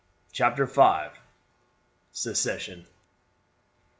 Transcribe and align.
CHAPTER 0.31 0.65
V. 0.65 1.09
SECESSION. 2.11 2.87